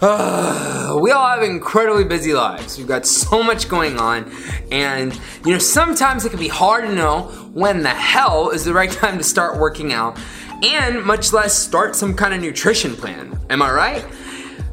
Uh, 0.00 0.98
we 1.00 1.10
all 1.10 1.26
have 1.26 1.42
incredibly 1.42 2.04
busy 2.04 2.34
lives. 2.34 2.76
We've 2.76 2.86
got 2.86 3.06
so 3.06 3.42
much 3.42 3.68
going 3.68 3.98
on, 3.98 4.30
and 4.70 5.18
you 5.44 5.52
know, 5.52 5.58
sometimes 5.58 6.24
it 6.26 6.30
can 6.30 6.38
be 6.38 6.48
hard 6.48 6.84
to 6.84 6.94
know 6.94 7.22
when 7.54 7.82
the 7.82 7.88
hell 7.88 8.50
is 8.50 8.64
the 8.64 8.74
right 8.74 8.90
time 9.02 9.16
to 9.16 9.24
start 9.24 9.58
working 9.58 9.92
out, 9.92 10.18
and 10.62 11.02
much 11.02 11.32
less 11.32 11.54
start 11.54 11.96
some 11.96 12.14
kind 12.14 12.34
of 12.34 12.42
nutrition 12.42 12.94
plan. 12.94 13.38
Am 13.48 13.62
I 13.62 13.72
right? 13.72 14.04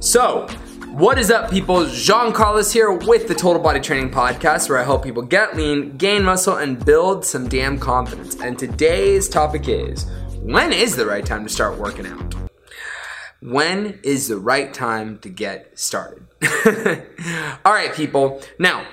So, 0.02 0.48
what 0.90 1.18
is 1.18 1.32
up, 1.32 1.50
people? 1.50 1.86
Jean 1.88 2.34
Carlos 2.34 2.74
here 2.74 2.92
with 2.92 3.30
the 3.30 3.34
Total 3.34 3.62
Body 3.62 3.80
Training 3.80 4.12
Podcast, 4.12 4.68
where 4.68 4.78
I 4.78 4.84
help 4.84 5.04
people 5.04 5.24
get 5.24 5.56
lean, 5.56 5.96
gain 5.96 6.24
muscle, 6.24 6.58
and 6.58 6.84
build 6.84 7.26
some 7.26 7.48
damn 7.48 7.80
confidence. 7.80 8.36
And 8.42 8.60
today's 8.60 9.30
topic 9.30 9.70
is 9.70 10.06
when 10.42 10.74
is 10.74 10.98
the 10.98 11.06
right 11.06 11.26
time 11.26 11.44
to 11.44 11.50
start 11.50 11.80
working 11.80 12.08
out? 12.08 12.53
When 13.44 14.00
is 14.04 14.30
the 14.30 14.38
right 14.38 14.74
time 14.74 15.20
to 15.20 15.30
get 15.30 15.78
started? 15.78 16.24
All 17.66 17.74
right, 17.74 17.94
people. 17.94 18.42
Now, 18.58 18.86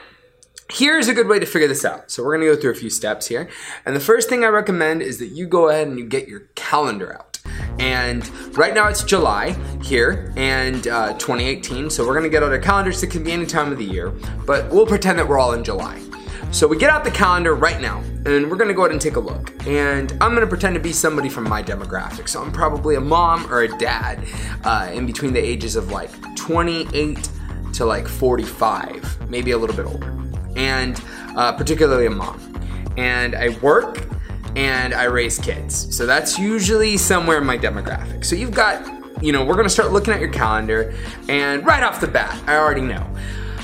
here's 0.68 1.06
a 1.06 1.14
good 1.14 1.28
way 1.28 1.38
to 1.38 1.46
figure 1.46 1.68
this 1.68 1.84
out. 1.84 2.10
So, 2.10 2.24
we're 2.24 2.36
gonna 2.36 2.50
go 2.50 2.60
through 2.60 2.72
a 2.72 2.74
few 2.74 2.90
steps 2.90 3.28
here. 3.28 3.48
And 3.86 3.94
the 3.94 4.00
first 4.00 4.28
thing 4.28 4.44
I 4.44 4.48
recommend 4.48 5.02
is 5.02 5.20
that 5.20 5.28
you 5.28 5.46
go 5.46 5.68
ahead 5.68 5.86
and 5.86 6.00
you 6.00 6.04
get 6.04 6.26
your 6.26 6.40
calendar 6.56 7.14
out. 7.14 7.38
And 7.78 8.28
right 8.58 8.74
now 8.74 8.88
it's 8.88 9.04
July 9.04 9.56
here 9.84 10.32
and 10.36 10.88
uh, 10.88 11.12
2018. 11.12 11.88
So, 11.88 12.04
we're 12.04 12.14
gonna 12.14 12.28
get 12.28 12.42
out 12.42 12.50
our 12.50 12.58
calendars. 12.58 13.04
It 13.04 13.10
can 13.12 13.22
be 13.22 13.30
any 13.30 13.46
time 13.46 13.70
of 13.70 13.78
the 13.78 13.84
year, 13.84 14.10
but 14.46 14.68
we'll 14.70 14.84
pretend 14.84 15.20
that 15.20 15.28
we're 15.28 15.38
all 15.38 15.52
in 15.52 15.62
July. 15.62 16.09
So 16.52 16.66
we 16.66 16.76
get 16.76 16.90
out 16.90 17.04
the 17.04 17.12
calendar 17.12 17.54
right 17.54 17.80
now, 17.80 18.00
and 18.26 18.50
we're 18.50 18.56
gonna 18.56 18.74
go 18.74 18.82
ahead 18.82 18.90
and 18.90 19.00
take 19.00 19.14
a 19.14 19.20
look. 19.20 19.54
And 19.68 20.10
I'm 20.20 20.34
gonna 20.34 20.48
pretend 20.48 20.74
to 20.74 20.80
be 20.80 20.92
somebody 20.92 21.28
from 21.28 21.48
my 21.48 21.62
demographic. 21.62 22.28
So 22.28 22.42
I'm 22.42 22.50
probably 22.50 22.96
a 22.96 23.00
mom 23.00 23.50
or 23.52 23.62
a 23.62 23.78
dad 23.78 24.24
uh, 24.64 24.90
in 24.92 25.06
between 25.06 25.32
the 25.32 25.38
ages 25.38 25.76
of 25.76 25.92
like 25.92 26.10
28 26.34 27.30
to 27.74 27.84
like 27.84 28.08
45, 28.08 29.30
maybe 29.30 29.52
a 29.52 29.58
little 29.58 29.76
bit 29.76 29.86
older, 29.86 30.10
and 30.56 31.00
uh, 31.36 31.52
particularly 31.52 32.06
a 32.06 32.10
mom. 32.10 32.38
And 32.96 33.36
I 33.36 33.50
work 33.60 34.04
and 34.56 34.92
I 34.92 35.04
raise 35.04 35.38
kids. 35.38 35.96
So 35.96 36.04
that's 36.04 36.36
usually 36.36 36.96
somewhere 36.96 37.38
in 37.38 37.46
my 37.46 37.56
demographic. 37.56 38.24
So 38.24 38.34
you've 38.34 38.50
got, 38.50 38.84
you 39.22 39.30
know, 39.30 39.44
we're 39.44 39.56
gonna 39.56 39.68
start 39.68 39.92
looking 39.92 40.12
at 40.12 40.20
your 40.20 40.32
calendar, 40.32 40.92
and 41.28 41.64
right 41.64 41.84
off 41.84 42.00
the 42.00 42.08
bat, 42.08 42.36
I 42.48 42.56
already 42.56 42.82
know 42.82 43.06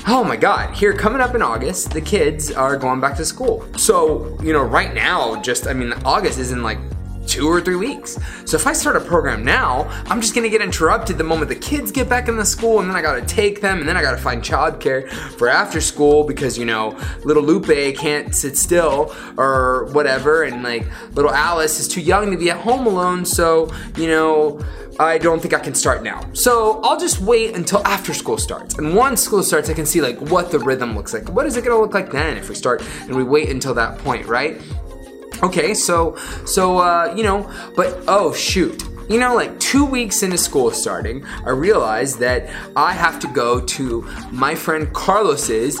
oh 0.07 0.23
my 0.23 0.37
god, 0.37 0.73
here 0.73 0.93
coming 0.93 1.21
up 1.21 1.35
in 1.35 1.41
August, 1.41 1.91
the 1.91 1.99
kids 1.99 2.49
are 2.51 2.77
going 2.77 3.01
back 3.01 3.17
to 3.17 3.25
school. 3.25 3.67
So, 3.77 4.37
you 4.41 4.53
know, 4.53 4.63
right 4.63 4.93
now, 4.93 5.41
just, 5.41 5.67
I 5.67 5.73
mean, 5.73 5.93
August 6.05 6.39
is 6.39 6.53
in 6.53 6.63
like 6.63 6.79
two 7.27 7.45
or 7.45 7.59
three 7.59 7.75
weeks. 7.75 8.17
So 8.45 8.55
if 8.55 8.65
I 8.65 8.71
start 8.71 8.95
a 8.95 9.01
program 9.01 9.43
now, 9.43 9.83
I'm 10.05 10.21
just 10.21 10.33
gonna 10.33 10.47
get 10.47 10.61
interrupted 10.61 11.17
the 11.17 11.25
moment 11.25 11.49
the 11.49 11.55
kids 11.55 11.91
get 11.91 12.07
back 12.07 12.29
in 12.29 12.37
the 12.37 12.45
school, 12.45 12.79
and 12.79 12.89
then 12.89 12.95
I 12.95 13.01
gotta 13.01 13.25
take 13.25 13.59
them, 13.59 13.79
and 13.79 13.87
then 13.87 13.97
I 13.97 14.01
gotta 14.01 14.17
find 14.17 14.41
childcare 14.41 15.09
for 15.37 15.49
after 15.49 15.81
school 15.81 16.23
because 16.23 16.57
you 16.57 16.63
know 16.63 16.97
little 17.25 17.43
Lupe 17.43 17.95
can't 17.97 18.33
sit 18.33 18.55
still 18.57 19.13
or 19.37 19.89
whatever, 19.91 20.43
and 20.43 20.63
like 20.63 20.87
little 21.15 21.31
Alice 21.31 21.81
is 21.81 21.87
too 21.89 22.01
young 22.01 22.31
to 22.31 22.37
be 22.37 22.49
at 22.49 22.57
home 22.61 22.87
alone. 22.87 23.25
So 23.25 23.69
you 23.97 24.07
know 24.07 24.61
I 24.99 25.17
don't 25.17 25.39
think 25.39 25.53
I 25.53 25.59
can 25.59 25.75
start 25.75 26.01
now. 26.01 26.21
So 26.33 26.81
I'll 26.81 26.99
just 26.99 27.21
wait 27.21 27.55
until 27.55 27.85
after 27.85 28.13
school 28.13 28.37
starts. 28.37 28.77
And 28.77 28.95
once 28.95 29.21
school 29.21 29.43
starts, 29.43 29.69
I 29.69 29.73
can 29.73 29.85
see 29.85 30.01
like 30.01 30.19
what 30.19 30.51
the 30.51 30.59
rhythm 30.59 30.95
looks 30.95 31.13
like. 31.13 31.29
What 31.29 31.45
is 31.45 31.55
it 31.55 31.63
gonna 31.63 31.79
look 31.79 31.93
like 31.93 32.11
then 32.11 32.37
if 32.37 32.49
we 32.49 32.55
start 32.55 32.81
and 33.01 33.15
we 33.15 33.23
wait 33.23 33.49
until 33.49 33.73
that 33.75 33.99
point, 33.99 34.25
right? 34.25 34.59
Okay, 35.43 35.75
so 35.75 36.15
so 36.45 36.79
uh, 36.79 37.13
you 37.15 37.23
know, 37.23 37.51
but 37.75 38.03
oh 38.07 38.33
shoot. 38.33 38.83
You 39.07 39.19
know, 39.19 39.35
like 39.35 39.57
two 39.59 39.85
weeks 39.85 40.21
into 40.21 40.37
school 40.37 40.69
starting, 40.71 41.23
I 41.45 41.51
realized 41.51 42.19
that 42.19 42.49
I 42.75 42.91
have 42.91 43.19
to 43.19 43.27
go 43.27 43.61
to 43.61 44.01
my 44.31 44.53
friend 44.53 44.91
Carlos's 44.93 45.79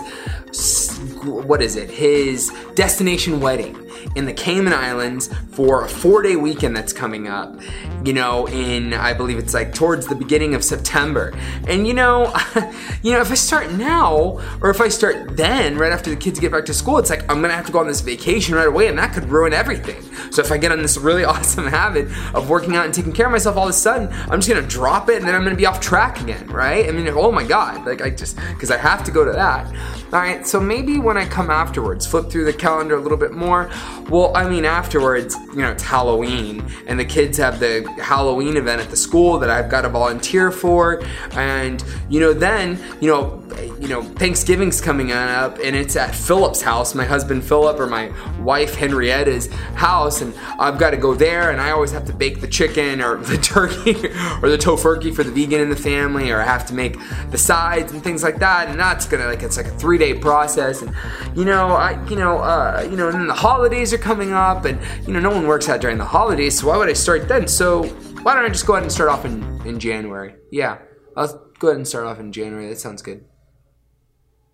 what 1.23 1.61
is 1.61 1.75
it? 1.75 1.89
His 1.89 2.51
destination 2.75 3.39
wedding 3.39 3.87
in 4.15 4.25
the 4.25 4.33
Cayman 4.33 4.73
Islands 4.73 5.29
for 5.51 5.83
a 5.83 5.89
four 5.89 6.21
day 6.21 6.35
weekend 6.35 6.75
that's 6.75 6.93
coming 6.93 7.27
up, 7.27 7.59
you 8.03 8.13
know, 8.13 8.47
in 8.47 8.93
I 8.93 9.13
believe 9.13 9.37
it's 9.37 9.53
like 9.53 9.73
towards 9.73 10.07
the 10.07 10.15
beginning 10.15 10.55
of 10.55 10.63
September. 10.63 11.37
And 11.67 11.87
you 11.87 11.93
know, 11.93 12.33
you 13.01 13.11
know, 13.11 13.21
if 13.21 13.31
I 13.31 13.35
start 13.35 13.71
now 13.73 14.39
or 14.61 14.69
if 14.69 14.81
I 14.81 14.87
start 14.87 15.35
then, 15.35 15.77
right 15.77 15.91
after 15.91 16.09
the 16.09 16.15
kids 16.15 16.39
get 16.39 16.51
back 16.51 16.65
to 16.65 16.73
school, 16.73 16.97
it's 16.97 17.09
like 17.09 17.29
I'm 17.29 17.41
gonna 17.41 17.53
have 17.53 17.65
to 17.65 17.71
go 17.71 17.79
on 17.79 17.87
this 17.87 18.01
vacation 18.01 18.55
right 18.55 18.67
away 18.67 18.87
and 18.87 18.97
that 18.97 19.13
could 19.13 19.25
ruin 19.25 19.53
everything. 19.53 20.01
So 20.31 20.41
if 20.41 20.51
I 20.51 20.57
get 20.57 20.71
on 20.71 20.81
this 20.81 20.97
really 20.97 21.23
awesome 21.25 21.67
habit 21.67 22.07
of 22.33 22.49
working 22.49 22.75
out 22.75 22.85
and 22.85 22.93
taking 22.93 23.13
care 23.13 23.25
of 23.25 23.31
myself 23.31 23.57
all 23.57 23.63
of 23.63 23.69
a 23.69 23.73
sudden, 23.73 24.07
I'm 24.29 24.39
just 24.39 24.49
gonna 24.49 24.67
drop 24.67 25.09
it 25.09 25.17
and 25.17 25.27
then 25.27 25.35
I'm 25.35 25.43
gonna 25.43 25.55
be 25.55 25.65
off 25.65 25.79
track 25.79 26.21
again, 26.21 26.47
right? 26.47 26.87
I 26.87 26.91
mean, 26.91 27.07
oh 27.09 27.31
my 27.31 27.43
god, 27.43 27.85
like 27.85 28.01
I 28.01 28.09
just 28.09 28.37
because 28.49 28.71
I 28.71 28.77
have 28.77 29.03
to 29.05 29.11
go 29.11 29.25
to 29.25 29.31
that. 29.33 29.67
All 30.13 30.21
right, 30.21 30.47
so 30.47 30.61
maybe 30.61 30.99
when 30.99 31.17
I 31.17 31.25
come 31.25 31.49
afterwards, 31.49 32.07
flip 32.07 32.29
through 32.29 32.45
the 32.45 32.53
calendar 32.53 32.95
a 32.95 33.01
little 33.01 33.17
bit 33.17 33.33
more, 33.33 33.69
well, 34.07 34.31
I 34.37 34.47
mean, 34.47 34.63
afterwards, 34.63 35.35
you 35.49 35.57
know, 35.57 35.73
it's 35.73 35.83
Halloween, 35.83 36.65
and 36.87 36.97
the 36.97 37.03
kids 37.03 37.37
have 37.39 37.59
the 37.59 37.83
Halloween 38.01 38.55
event 38.55 38.81
at 38.81 38.89
the 38.89 38.95
school 38.95 39.37
that 39.39 39.49
I've 39.49 39.69
got 39.69 39.81
to 39.81 39.89
volunteer 39.89 40.49
for, 40.49 41.03
and 41.31 41.83
you 42.07 42.21
know, 42.21 42.31
then 42.31 42.79
you 43.01 43.11
know, 43.11 43.43
you 43.79 43.89
know, 43.89 44.01
Thanksgiving's 44.01 44.79
coming 44.79 45.11
up, 45.11 45.59
and 45.59 45.75
it's 45.75 45.95
at 45.95 46.15
Philip's 46.15 46.61
house, 46.61 46.95
my 46.95 47.03
husband 47.03 47.43
Philip 47.43 47.79
or 47.79 47.87
my 47.87 48.11
wife 48.39 48.75
Henrietta's 48.75 49.51
house, 49.75 50.21
and 50.21 50.33
I've 50.59 50.79
got 50.79 50.91
to 50.91 50.97
go 50.97 51.13
there, 51.13 51.51
and 51.51 51.59
I 51.59 51.71
always 51.71 51.91
have 51.91 52.05
to 52.05 52.13
bake 52.13 52.39
the 52.39 52.47
chicken 52.47 53.01
or 53.01 53.17
the 53.23 53.37
turkey 53.37 53.95
or 54.41 54.49
the 54.49 54.57
tofurkey 54.57 55.13
for 55.13 55.23
the 55.23 55.31
vegan 55.31 55.59
in 55.59 55.69
the 55.69 55.75
family, 55.75 56.31
or 56.31 56.39
I 56.39 56.45
have 56.45 56.65
to 56.67 56.73
make 56.73 56.97
the 57.29 57.37
sides 57.37 57.91
and 57.91 58.01
things 58.01 58.23
like 58.23 58.39
that, 58.39 58.69
and 58.69 58.79
that's 58.79 59.05
gonna 59.05 59.25
like 59.25 59.43
it's 59.43 59.57
like 59.57 59.67
a 59.67 59.77
three 59.77 59.97
day 59.97 60.13
process, 60.13 60.81
and 60.81 60.95
you 61.35 61.43
know, 61.43 61.71
I 61.71 62.01
you 62.07 62.15
know, 62.15 62.37
uh, 62.39 62.87
you 62.89 62.95
know, 62.95 63.09
and 63.09 63.15
then 63.15 63.27
the 63.27 63.33
holidays 63.33 63.93
are 63.93 63.97
are 63.97 64.01
coming 64.03 64.33
up, 64.33 64.65
and 64.65 64.79
you 65.05 65.13
know, 65.13 65.19
no 65.19 65.29
one 65.29 65.47
works 65.47 65.69
out 65.69 65.81
during 65.81 65.97
the 65.97 66.05
holidays, 66.05 66.59
so 66.59 66.67
why 66.67 66.77
would 66.77 66.89
I 66.89 66.93
start 66.93 67.27
then? 67.27 67.47
So 67.47 67.83
why 68.23 68.35
don't 68.35 68.45
I 68.45 68.49
just 68.49 68.65
go 68.65 68.73
ahead 68.73 68.83
and 68.83 68.91
start 68.91 69.09
off 69.09 69.25
in, 69.25 69.61
in 69.65 69.79
January? 69.79 70.35
Yeah, 70.51 70.79
I'll 71.15 71.51
go 71.59 71.67
ahead 71.67 71.77
and 71.77 71.87
start 71.87 72.05
off 72.05 72.19
in 72.19 72.31
January. 72.31 72.67
That 72.69 72.79
sounds 72.79 73.01
good. 73.01 73.25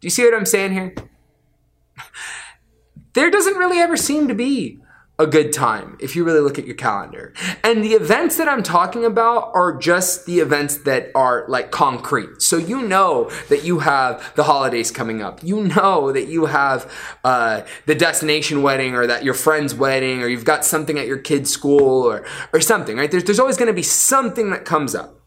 Do 0.04 0.08
you 0.08 0.12
see 0.12 0.26
what 0.26 0.34
I'm 0.34 0.46
saying 0.46 0.74
here? 0.74 0.94
there 3.14 3.32
doesn't 3.32 3.56
really 3.56 3.78
ever 3.78 3.96
seem 3.96 4.28
to 4.28 4.36
be 4.36 4.82
a 5.18 5.26
good 5.26 5.54
time 5.54 5.96
if 6.02 6.14
you 6.14 6.26
really 6.26 6.42
look 6.42 6.60
at 6.60 6.66
your 6.66 6.76
calendar. 6.76 7.34
And 7.64 7.86
the 7.86 7.94
events 7.94 8.36
that 8.36 8.50
I'm 8.50 8.64
talking 8.64 9.06
about 9.06 9.52
are 9.56 9.78
just 9.78 10.26
the 10.26 10.40
events 10.40 10.80
that 10.80 11.10
are 11.16 11.46
like 11.48 11.72
concrete. 11.72 12.42
So 12.42 12.58
you 12.58 12.82
know 12.82 13.32
that 13.48 13.64
you 13.64 13.80
have 13.80 14.36
the 14.36 14.44
holidays 14.44 14.92
coming 14.92 15.22
up. 15.22 15.42
You 15.42 15.64
know 15.64 16.12
that 16.12 16.28
you 16.28 16.48
have 16.48 16.92
uh, 17.24 17.62
the 17.86 17.96
destination 17.96 18.62
wedding 18.62 18.96
or 18.96 19.08
that 19.08 19.24
your 19.24 19.34
friend's 19.34 19.74
wedding 19.74 20.22
or 20.22 20.28
you've 20.28 20.44
got 20.44 20.66
something 20.66 21.00
at 21.00 21.08
your 21.08 21.20
kid's 21.20 21.50
school 21.50 22.04
or, 22.04 22.26
or 22.52 22.60
something, 22.60 22.98
right? 22.98 23.10
There's, 23.10 23.24
there's 23.24 23.40
always 23.40 23.56
to 23.56 23.74
be 23.74 23.84
something 23.84 24.50
that 24.50 24.66
comes 24.66 24.96
up. 24.96 25.23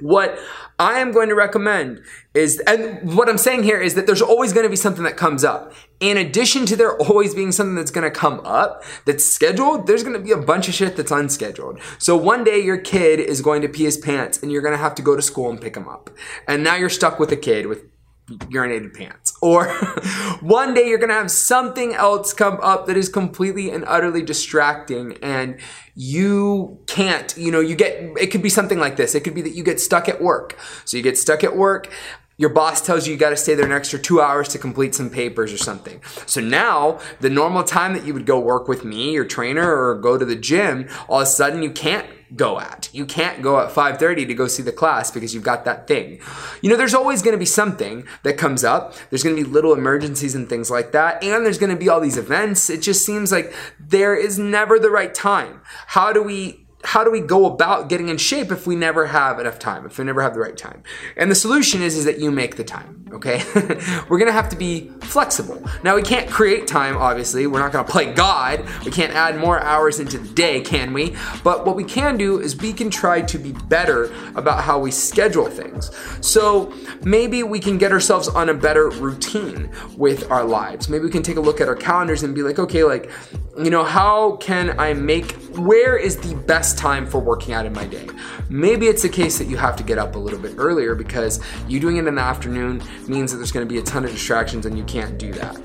What 0.00 0.38
I 0.78 0.98
am 0.98 1.12
going 1.12 1.28
to 1.28 1.34
recommend 1.34 2.02
is, 2.34 2.60
and 2.66 3.16
what 3.16 3.28
I'm 3.28 3.38
saying 3.38 3.62
here 3.62 3.80
is 3.80 3.94
that 3.94 4.06
there's 4.06 4.22
always 4.22 4.52
going 4.52 4.64
to 4.64 4.70
be 4.70 4.76
something 4.76 5.04
that 5.04 5.16
comes 5.16 5.44
up. 5.44 5.72
In 6.00 6.16
addition 6.16 6.66
to 6.66 6.76
there 6.76 6.96
always 6.98 7.34
being 7.34 7.52
something 7.52 7.76
that's 7.76 7.90
going 7.90 8.04
to 8.04 8.10
come 8.10 8.40
up 8.44 8.82
that's 9.04 9.24
scheduled, 9.24 9.86
there's 9.86 10.02
going 10.02 10.14
to 10.14 10.22
be 10.22 10.32
a 10.32 10.36
bunch 10.36 10.68
of 10.68 10.74
shit 10.74 10.96
that's 10.96 11.12
unscheduled. 11.12 11.80
So 11.98 12.16
one 12.16 12.44
day 12.44 12.60
your 12.60 12.78
kid 12.78 13.20
is 13.20 13.40
going 13.40 13.62
to 13.62 13.68
pee 13.68 13.84
his 13.84 13.96
pants 13.96 14.42
and 14.42 14.50
you're 14.50 14.62
going 14.62 14.74
to 14.74 14.78
have 14.78 14.94
to 14.96 15.02
go 15.02 15.16
to 15.16 15.22
school 15.22 15.48
and 15.50 15.60
pick 15.60 15.76
him 15.76 15.88
up. 15.88 16.10
And 16.48 16.64
now 16.64 16.74
you're 16.74 16.90
stuck 16.90 17.18
with 17.18 17.30
a 17.32 17.36
kid 17.36 17.66
with 17.66 17.84
urinated 18.28 18.94
pants. 18.94 19.36
Or 19.42 19.68
one 20.40 20.74
day 20.74 20.88
you're 20.88 20.98
gonna 20.98 21.14
have 21.14 21.30
something 21.30 21.94
else 21.94 22.32
come 22.32 22.58
up 22.62 22.86
that 22.86 22.96
is 22.96 23.08
completely 23.08 23.70
and 23.70 23.84
utterly 23.86 24.22
distracting 24.22 25.18
and 25.22 25.58
you 25.94 26.80
can't, 26.86 27.36
you 27.36 27.52
know, 27.52 27.60
you 27.60 27.76
get, 27.76 27.92
it 28.18 28.28
could 28.28 28.42
be 28.42 28.48
something 28.48 28.78
like 28.78 28.96
this. 28.96 29.14
It 29.14 29.20
could 29.20 29.34
be 29.34 29.42
that 29.42 29.54
you 29.54 29.62
get 29.62 29.78
stuck 29.78 30.08
at 30.08 30.20
work. 30.20 30.58
So 30.84 30.96
you 30.96 31.02
get 31.02 31.18
stuck 31.18 31.44
at 31.44 31.56
work 31.56 31.92
your 32.36 32.50
boss 32.50 32.80
tells 32.80 33.06
you 33.06 33.12
you 33.12 33.18
got 33.18 33.30
to 33.30 33.36
stay 33.36 33.54
there 33.54 33.66
an 33.66 33.72
extra 33.72 33.98
two 33.98 34.20
hours 34.20 34.48
to 34.48 34.58
complete 34.58 34.94
some 34.94 35.10
papers 35.10 35.52
or 35.52 35.58
something. 35.58 36.00
So 36.26 36.40
now 36.40 36.98
the 37.20 37.30
normal 37.30 37.62
time 37.64 37.92
that 37.94 38.04
you 38.04 38.14
would 38.14 38.26
go 38.26 38.38
work 38.38 38.68
with 38.68 38.84
me, 38.84 39.12
your 39.12 39.24
trainer, 39.24 39.88
or 39.88 39.94
go 39.94 40.18
to 40.18 40.24
the 40.24 40.36
gym, 40.36 40.88
all 41.08 41.20
of 41.20 41.24
a 41.24 41.26
sudden 41.26 41.62
you 41.62 41.70
can't 41.70 42.06
go 42.34 42.58
at. 42.58 42.88
You 42.92 43.06
can't 43.06 43.42
go 43.42 43.60
at 43.60 43.70
5:30 43.70 44.26
to 44.26 44.34
go 44.34 44.48
see 44.48 44.62
the 44.62 44.72
class 44.72 45.10
because 45.10 45.34
you've 45.34 45.44
got 45.44 45.64
that 45.64 45.86
thing. 45.86 46.20
You 46.62 46.70
know, 46.70 46.76
there's 46.76 46.94
always 46.94 47.22
going 47.22 47.34
to 47.34 47.38
be 47.38 47.44
something 47.44 48.04
that 48.22 48.38
comes 48.38 48.64
up. 48.64 48.94
There's 49.10 49.22
going 49.22 49.36
to 49.36 49.44
be 49.44 49.48
little 49.48 49.72
emergencies 49.72 50.34
and 50.34 50.48
things 50.48 50.70
like 50.70 50.92
that, 50.92 51.22
and 51.22 51.44
there's 51.44 51.58
going 51.58 51.70
to 51.70 51.78
be 51.78 51.88
all 51.88 52.00
these 52.00 52.16
events. 52.16 52.70
It 52.70 52.82
just 52.82 53.04
seems 53.04 53.30
like 53.30 53.54
there 53.78 54.16
is 54.16 54.38
never 54.38 54.78
the 54.78 54.90
right 54.90 55.14
time. 55.14 55.60
How 55.88 56.12
do 56.12 56.22
we 56.22 56.63
how 56.84 57.02
do 57.02 57.10
we 57.10 57.20
go 57.20 57.46
about 57.46 57.88
getting 57.88 58.08
in 58.08 58.18
shape 58.18 58.52
if 58.52 58.66
we 58.66 58.76
never 58.76 59.06
have 59.06 59.40
enough 59.40 59.58
time, 59.58 59.86
if 59.86 59.98
we 59.98 60.04
never 60.04 60.20
have 60.20 60.34
the 60.34 60.40
right 60.40 60.56
time? 60.56 60.82
And 61.16 61.30
the 61.30 61.34
solution 61.34 61.82
is, 61.82 61.96
is 61.96 62.04
that 62.04 62.20
you 62.20 62.30
make 62.30 62.56
the 62.56 62.64
time, 62.64 63.08
okay? 63.12 63.42
We're 64.08 64.18
gonna 64.18 64.32
have 64.32 64.50
to 64.50 64.56
be 64.56 64.90
flexible. 65.00 65.62
Now, 65.82 65.96
we 65.96 66.02
can't 66.02 66.30
create 66.30 66.66
time, 66.66 66.96
obviously. 66.96 67.46
We're 67.46 67.60
not 67.60 67.72
gonna 67.72 67.88
play 67.88 68.12
God. 68.12 68.68
We 68.84 68.90
can't 68.90 69.14
add 69.14 69.38
more 69.38 69.60
hours 69.60 69.98
into 69.98 70.18
the 70.18 70.28
day, 70.34 70.60
can 70.60 70.92
we? 70.92 71.16
But 71.42 71.64
what 71.64 71.74
we 71.74 71.84
can 71.84 72.18
do 72.18 72.38
is 72.38 72.56
we 72.56 72.72
can 72.72 72.90
try 72.90 73.22
to 73.22 73.38
be 73.38 73.52
better 73.52 74.12
about 74.34 74.62
how 74.62 74.78
we 74.78 74.90
schedule 74.90 75.46
things. 75.46 75.90
So 76.20 76.72
maybe 77.02 77.42
we 77.42 77.60
can 77.60 77.78
get 77.78 77.92
ourselves 77.92 78.28
on 78.28 78.50
a 78.50 78.54
better 78.54 78.90
routine 78.90 79.70
with 79.96 80.30
our 80.30 80.44
lives. 80.44 80.90
Maybe 80.90 81.04
we 81.04 81.10
can 81.10 81.22
take 81.22 81.36
a 81.36 81.40
look 81.40 81.62
at 81.62 81.68
our 81.68 81.76
calendars 81.76 82.22
and 82.22 82.34
be 82.34 82.42
like, 82.42 82.58
okay, 82.58 82.84
like, 82.84 83.10
you 83.56 83.70
know, 83.70 83.84
how 83.84 84.36
can 84.36 84.78
I 84.78 84.92
make, 84.92 85.32
where 85.56 85.96
is 85.96 86.16
the 86.16 86.34
best 86.34 86.73
time 86.74 87.06
for 87.06 87.18
working 87.18 87.54
out 87.54 87.66
in 87.66 87.72
my 87.72 87.86
day? 87.86 88.08
Maybe 88.48 88.86
it's 88.86 89.04
a 89.04 89.08
case 89.08 89.38
that 89.38 89.46
you 89.46 89.56
have 89.56 89.76
to 89.76 89.82
get 89.82 89.98
up 89.98 90.14
a 90.14 90.18
little 90.18 90.38
bit 90.38 90.54
earlier 90.56 90.94
because 90.94 91.40
you 91.68 91.80
doing 91.80 91.96
it 91.96 92.06
in 92.06 92.14
the 92.14 92.22
afternoon 92.22 92.82
means 93.08 93.32
that 93.32 93.38
there's 93.38 93.52
gonna 93.52 93.66
be 93.66 93.78
a 93.78 93.82
ton 93.82 94.04
of 94.04 94.10
distractions 94.10 94.66
and 94.66 94.76
you 94.76 94.84
can't 94.84 95.18
do 95.18 95.32
that. 95.32 95.56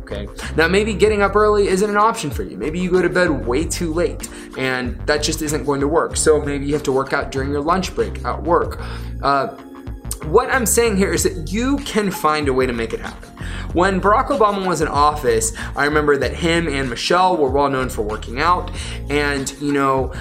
Okay. 0.00 0.28
Now, 0.54 0.68
maybe 0.68 0.94
getting 0.94 1.22
up 1.22 1.34
early 1.34 1.66
isn't 1.66 1.90
an 1.90 1.96
option 1.96 2.30
for 2.30 2.44
you. 2.44 2.56
Maybe 2.56 2.78
you 2.78 2.92
go 2.92 3.02
to 3.02 3.08
bed 3.08 3.28
way 3.44 3.64
too 3.64 3.92
late 3.92 4.28
and 4.56 5.00
that 5.06 5.22
just 5.22 5.42
isn't 5.42 5.64
going 5.64 5.80
to 5.80 5.88
work. 5.88 6.16
So 6.16 6.40
maybe 6.40 6.64
you 6.64 6.74
have 6.74 6.84
to 6.84 6.92
work 6.92 7.12
out 7.12 7.32
during 7.32 7.50
your 7.50 7.60
lunch 7.60 7.92
break 7.92 8.24
at 8.24 8.40
work. 8.40 8.80
Uh, 9.20 9.48
what 10.26 10.48
I'm 10.50 10.66
saying 10.66 10.96
here 10.96 11.12
is 11.12 11.24
that 11.24 11.52
you 11.52 11.78
can 11.78 12.10
find 12.10 12.48
a 12.48 12.52
way 12.52 12.66
to 12.66 12.72
make 12.72 12.92
it 12.92 13.00
happen. 13.00 13.28
When 13.72 14.00
Barack 14.00 14.28
Obama 14.28 14.66
was 14.66 14.80
in 14.80 14.88
office, 14.88 15.52
I 15.76 15.84
remember 15.84 16.16
that 16.16 16.34
him 16.34 16.68
and 16.68 16.88
Michelle 16.88 17.36
were 17.36 17.50
well 17.50 17.68
known 17.68 17.88
for 17.88 18.02
working 18.02 18.40
out, 18.40 18.70
and 19.10 19.52
you 19.60 19.72
know, 19.72 20.12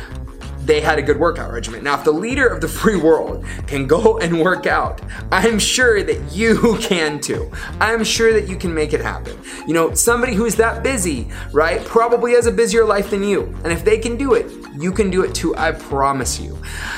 they 0.65 0.81
had 0.81 0.97
a 0.97 1.01
good 1.01 1.19
workout 1.19 1.51
regimen. 1.51 1.83
Now, 1.83 1.97
if 1.97 2.03
the 2.03 2.11
leader 2.11 2.47
of 2.47 2.61
the 2.61 2.67
free 2.81 2.97
world 2.97 3.45
can 3.67 3.87
go 3.87 4.17
and 4.17 4.41
work 4.41 4.65
out, 4.65 5.01
I'm 5.31 5.59
sure 5.59 6.03
that 6.03 6.31
you 6.31 6.77
can 6.81 7.19
too. 7.19 7.51
I'm 7.79 8.03
sure 8.03 8.33
that 8.33 8.47
you 8.47 8.55
can 8.55 8.73
make 8.73 8.93
it 8.93 9.01
happen. 9.01 9.37
You 9.67 9.73
know, 9.73 9.93
somebody 9.93 10.33
who's 10.33 10.55
that 10.55 10.83
busy, 10.83 11.29
right, 11.51 11.83
probably 11.85 12.33
has 12.33 12.45
a 12.45 12.51
busier 12.51 12.85
life 12.85 13.09
than 13.09 13.23
you. 13.23 13.43
And 13.63 13.71
if 13.71 13.85
they 13.85 13.97
can 13.97 14.17
do 14.17 14.33
it, 14.33 14.51
you 14.77 14.91
can 14.91 15.09
do 15.09 15.23
it 15.23 15.33
too, 15.33 15.55
I 15.55 15.71
promise 15.71 16.39
you. 16.39 16.57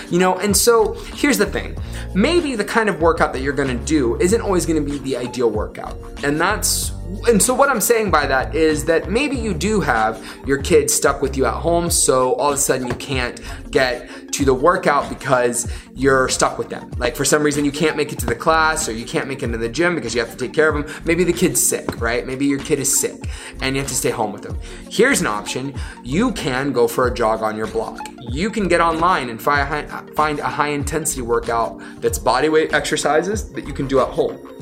You 0.10 0.20
know, 0.20 0.38
and 0.38 0.56
so 0.56 0.94
here's 0.94 1.38
the 1.38 1.46
thing 1.46 1.78
maybe 2.14 2.56
the 2.56 2.66
kind 2.66 2.90
of 2.90 3.02
workout 3.02 3.34
that 3.34 3.42
you're 3.42 3.54
gonna 3.54 3.76
do 3.76 4.16
isn't 4.18 4.42
always 4.42 4.66
gonna 4.66 4.82
be 4.82 4.98
the 5.00 5.18
ideal 5.18 5.52
workout. 5.52 5.98
And 6.24 6.40
that's 6.40 6.92
and 7.28 7.42
so 7.42 7.54
what 7.54 7.70
I'm 7.70 7.80
saying 7.80 8.12
by 8.12 8.26
that 8.28 8.54
is 8.54 8.86
that 8.86 9.10
maybe 9.10 9.38
you 9.38 9.54
do 9.54 9.80
have 9.80 10.26
your 10.46 10.62
kids 10.62 10.94
stuck 10.94 11.22
with 11.22 11.38
you 11.38 11.46
at 11.46 11.54
home, 11.54 11.90
so 11.90 12.34
all 12.34 12.50
of 12.50 12.56
a 12.56 12.58
sudden 12.58 12.88
you 12.88 12.94
can't 12.96 13.40
get 13.72 14.10
to 14.34 14.44
the 14.44 14.54
workout 14.54 15.08
because 15.10 15.72
you're 15.96 16.28
stuck 16.28 16.58
with 16.58 16.70
them. 16.70 16.92
Like 16.98 17.16
for 17.16 17.24
some 17.24 17.44
reason 17.44 17.64
you 17.64 17.72
can't 17.72 17.96
make 17.96 18.12
it 18.12 18.20
to 18.20 18.26
the 18.26 18.36
class 18.36 18.90
or 18.90 18.92
you 18.92 19.06
can't 19.06 19.28
make 19.28 19.42
it 19.42 19.48
to 19.48 19.58
the 19.58 19.70
gym 19.70 19.96
because 19.96 20.14
you 20.14 20.20
have 20.20 20.32
to 20.32 20.38
take 20.38 20.54
care 20.54 20.70
of 20.70 20.86
them. 20.86 21.04
Maybe 21.06 21.24
the 21.24 21.34
kid's 21.34 21.66
sick, 21.66 22.02
right? 22.02 22.28
Maybe 22.28 22.46
your 22.46 22.60
kid 22.60 22.80
is 22.80 23.00
sick 23.00 23.30
and 23.62 23.76
you 23.76 23.82
have 23.82 23.90
to 23.90 23.96
stay 23.96 24.12
home 24.12 24.34
with 24.34 24.44
them. 24.44 24.60
Here's 24.90 25.22
an 25.22 25.28
option. 25.28 25.74
You 26.04 26.34
can 26.34 26.74
go 26.74 26.88
for 26.88 27.08
a 27.08 27.14
jog 27.14 27.42
on 27.42 27.56
your 27.56 27.68
block. 27.68 28.00
You 28.30 28.50
can 28.50 28.68
get 28.68 28.82
online 28.82 29.30
and 29.30 29.42
find 29.42 30.40
a 30.40 30.50
high 30.50 30.70
intensity 30.70 31.22
workout 31.22 31.82
that's 32.02 32.20
body 32.20 32.50
weight 32.50 32.74
exercises 32.74 33.50
that 33.54 33.66
you 33.66 33.74
can 33.74 33.88
do 33.88 34.02
at 34.02 34.10
home. 34.10 34.57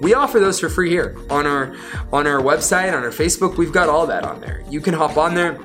We 0.00 0.14
offer 0.14 0.38
those 0.38 0.60
for 0.60 0.68
free 0.68 0.90
here 0.90 1.16
on 1.30 1.46
our 1.46 1.76
on 2.12 2.26
our 2.26 2.40
website, 2.40 2.94
on 2.94 3.04
our 3.04 3.10
Facebook. 3.10 3.56
We've 3.56 3.72
got 3.72 3.88
all 3.88 4.06
that 4.06 4.24
on 4.24 4.40
there. 4.40 4.64
You 4.68 4.80
can 4.80 4.94
hop 4.94 5.16
on 5.16 5.34
there. 5.34 5.58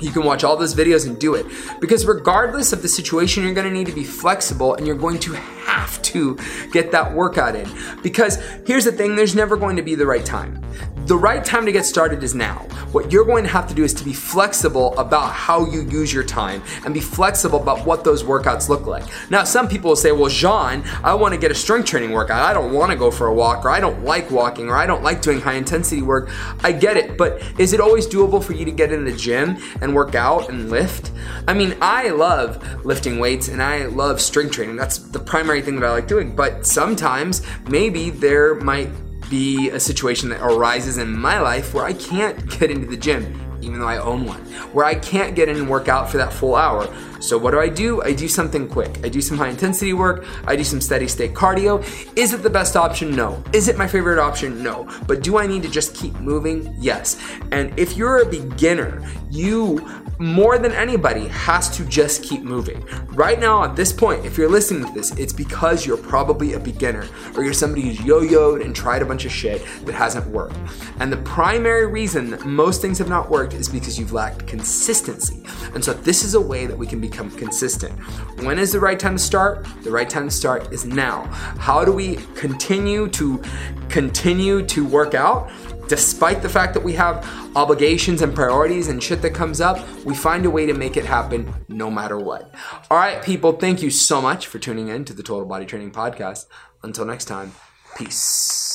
You 0.00 0.10
can 0.10 0.24
watch 0.24 0.44
all 0.44 0.56
those 0.56 0.74
videos 0.74 1.06
and 1.06 1.18
do 1.18 1.34
it. 1.34 1.46
Because 1.80 2.06
regardless 2.06 2.72
of 2.72 2.82
the 2.82 2.88
situation, 2.88 3.42
you're 3.44 3.54
gonna 3.54 3.70
need 3.70 3.86
to 3.86 3.92
be 3.92 4.04
flexible 4.04 4.74
and 4.74 4.86
you're 4.86 4.96
going 4.96 5.18
to 5.20 5.34
have 5.70 6.02
to 6.02 6.36
get 6.72 6.90
that 6.90 7.12
workout 7.14 7.54
in. 7.54 7.68
Because 8.02 8.36
here's 8.66 8.84
the 8.84 8.92
thing 8.92 9.14
there's 9.14 9.34
never 9.34 9.56
going 9.56 9.76
to 9.76 9.82
be 9.82 9.94
the 9.94 10.06
right 10.06 10.24
time. 10.24 10.60
The 11.06 11.16
right 11.16 11.44
time 11.44 11.66
to 11.66 11.72
get 11.72 11.84
started 11.86 12.22
is 12.22 12.34
now. 12.34 12.68
What 12.92 13.10
you're 13.10 13.24
going 13.24 13.42
to 13.42 13.50
have 13.50 13.66
to 13.68 13.74
do 13.74 13.82
is 13.82 13.94
to 13.94 14.04
be 14.04 14.12
flexible 14.12 14.96
about 14.96 15.32
how 15.32 15.64
you 15.66 15.82
use 15.82 16.12
your 16.12 16.22
time 16.22 16.62
and 16.84 16.94
be 16.94 17.00
flexible 17.00 17.60
about 17.60 17.84
what 17.84 18.04
those 18.04 18.22
workouts 18.22 18.68
look 18.68 18.86
like. 18.86 19.02
Now, 19.28 19.42
some 19.42 19.66
people 19.66 19.88
will 19.88 19.96
say, 19.96 20.12
well, 20.12 20.28
Jean, 20.28 20.84
I 21.02 21.14
want 21.14 21.34
to 21.34 21.40
get 21.40 21.50
a 21.50 21.54
strength 21.54 21.86
training 21.86 22.12
workout. 22.12 22.42
I 22.42 22.52
don't 22.52 22.72
want 22.72 22.92
to 22.92 22.96
go 22.96 23.10
for 23.10 23.26
a 23.26 23.34
walk, 23.34 23.64
or 23.64 23.70
I 23.70 23.80
don't 23.80 24.04
like 24.04 24.30
walking, 24.30 24.68
or 24.68 24.76
I 24.76 24.86
don't 24.86 25.02
like 25.02 25.20
doing 25.20 25.40
high 25.40 25.54
intensity 25.54 26.02
work. 26.02 26.30
I 26.62 26.70
get 26.70 26.96
it, 26.96 27.16
but 27.18 27.42
is 27.58 27.72
it 27.72 27.80
always 27.80 28.06
doable 28.06 28.42
for 28.42 28.52
you 28.52 28.64
to 28.64 28.72
get 28.72 28.92
in 28.92 29.04
the 29.04 29.12
gym 29.12 29.56
and 29.80 29.94
work 29.94 30.14
out 30.14 30.48
and 30.48 30.70
lift? 30.70 31.10
I 31.48 31.54
mean, 31.54 31.76
I 31.80 32.10
love 32.10 32.84
lifting 32.84 33.18
weights 33.18 33.48
and 33.48 33.60
I 33.60 33.86
love 33.86 34.20
strength 34.20 34.52
training. 34.52 34.76
That's 34.76 34.98
the 34.98 35.18
primary 35.18 35.62
thing 35.62 35.69
that 35.78 35.86
I 35.86 35.90
like 35.90 36.08
doing, 36.08 36.34
but 36.34 36.66
sometimes 36.66 37.42
maybe 37.68 38.10
there 38.10 38.54
might 38.56 38.90
be 39.30 39.70
a 39.70 39.78
situation 39.78 40.28
that 40.30 40.42
arises 40.42 40.98
in 40.98 41.16
my 41.16 41.38
life 41.40 41.72
where 41.72 41.84
I 41.84 41.92
can't 41.92 42.58
get 42.58 42.70
into 42.70 42.86
the 42.86 42.96
gym, 42.96 43.58
even 43.62 43.78
though 43.78 43.86
I 43.86 43.98
own 43.98 44.26
one, 44.26 44.40
where 44.72 44.84
I 44.84 44.96
can't 44.96 45.36
get 45.36 45.48
in 45.48 45.56
and 45.56 45.70
work 45.70 45.88
out 45.88 46.10
for 46.10 46.16
that 46.16 46.32
full 46.32 46.56
hour. 46.56 46.92
So 47.20 47.36
what 47.38 47.52
do 47.52 47.60
I 47.60 47.68
do? 47.68 48.02
I 48.02 48.12
do 48.12 48.26
something 48.26 48.66
quick. 48.66 49.04
I 49.04 49.08
do 49.08 49.20
some 49.20 49.36
high 49.36 49.50
intensity 49.50 49.92
work. 49.92 50.26
I 50.46 50.56
do 50.56 50.64
some 50.64 50.80
steady 50.80 51.06
state 51.06 51.34
cardio. 51.34 51.84
Is 52.16 52.32
it 52.32 52.42
the 52.42 52.50
best 52.50 52.76
option? 52.76 53.14
No. 53.14 53.42
Is 53.52 53.68
it 53.68 53.76
my 53.76 53.86
favorite 53.86 54.18
option? 54.18 54.62
No. 54.62 54.88
But 55.06 55.22
do 55.22 55.38
I 55.38 55.46
need 55.46 55.62
to 55.62 55.70
just 55.70 55.94
keep 55.94 56.14
moving? 56.14 56.74
Yes. 56.78 57.22
And 57.52 57.78
if 57.78 57.96
you're 57.96 58.22
a 58.22 58.26
beginner, 58.26 59.06
you 59.30 59.86
more 60.20 60.58
than 60.58 60.72
anybody 60.72 61.26
has 61.28 61.70
to 61.70 61.84
just 61.86 62.22
keep 62.22 62.42
moving. 62.42 62.84
Right 63.08 63.40
now, 63.40 63.64
at 63.64 63.74
this 63.74 63.90
point, 63.92 64.26
if 64.26 64.36
you're 64.36 64.50
listening 64.50 64.86
to 64.86 64.92
this, 64.92 65.10
it's 65.18 65.32
because 65.32 65.86
you're 65.86 65.96
probably 65.96 66.52
a 66.52 66.60
beginner 66.60 67.08
or 67.36 67.42
you're 67.42 67.54
somebody 67.54 67.82
who's 67.82 68.00
yo 68.02 68.20
yoed 68.20 68.62
and 68.62 68.76
tried 68.76 69.00
a 69.00 69.06
bunch 69.06 69.24
of 69.24 69.32
shit 69.32 69.64
that 69.86 69.94
hasn't 69.94 70.26
worked. 70.26 70.58
And 70.98 71.10
the 71.10 71.16
primary 71.18 71.86
reason 71.86 72.38
most 72.44 72.82
things 72.82 72.98
have 72.98 73.08
not 73.08 73.30
worked 73.30 73.54
is 73.54 73.68
because 73.68 73.98
you've 73.98 74.12
lacked 74.12 74.46
consistency. 74.46 75.42
And 75.74 75.82
so, 75.82 75.94
this 75.94 76.22
is 76.22 76.34
a 76.34 76.40
way 76.40 76.66
that 76.66 76.76
we 76.76 76.86
can 76.86 77.00
become 77.00 77.30
consistent. 77.30 77.98
When 78.44 78.58
is 78.58 78.72
the 78.72 78.80
right 78.80 78.98
time 78.98 79.16
to 79.16 79.22
start? 79.22 79.66
The 79.82 79.90
right 79.90 80.08
time 80.08 80.28
to 80.28 80.34
start 80.34 80.72
is 80.72 80.84
now. 80.84 81.24
How 81.58 81.84
do 81.84 81.92
we 81.92 82.16
continue 82.34 83.08
to 83.08 83.42
continue 83.88 84.66
to 84.66 84.84
work 84.84 85.14
out? 85.14 85.50
Despite 85.90 86.40
the 86.40 86.48
fact 86.48 86.72
that 86.74 86.84
we 86.84 86.92
have 86.92 87.26
obligations 87.56 88.22
and 88.22 88.32
priorities 88.32 88.86
and 88.86 89.02
shit 89.02 89.20
that 89.22 89.34
comes 89.34 89.60
up, 89.60 89.76
we 90.04 90.14
find 90.14 90.46
a 90.46 90.50
way 90.50 90.64
to 90.64 90.72
make 90.72 90.96
it 90.96 91.04
happen 91.04 91.52
no 91.68 91.90
matter 91.90 92.16
what. 92.16 92.54
All 92.90 92.96
right, 92.96 93.20
people, 93.24 93.52
thank 93.52 93.82
you 93.82 93.90
so 93.90 94.22
much 94.22 94.46
for 94.46 94.60
tuning 94.60 94.86
in 94.86 95.04
to 95.06 95.12
the 95.12 95.24
Total 95.24 95.44
Body 95.44 95.66
Training 95.66 95.90
Podcast. 95.90 96.46
Until 96.84 97.04
next 97.06 97.24
time, 97.24 97.52
peace. 97.98 98.69